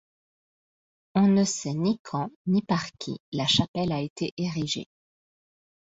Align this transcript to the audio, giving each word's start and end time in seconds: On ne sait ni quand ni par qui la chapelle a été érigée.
On 1.13 1.27
ne 1.27 1.43
sait 1.43 1.75
ni 1.75 1.99
quand 2.01 2.31
ni 2.47 2.63
par 2.63 2.91
qui 2.97 3.21
la 3.33 3.45
chapelle 3.45 3.91
a 3.91 3.99
été 4.01 4.33
érigée. 4.35 4.87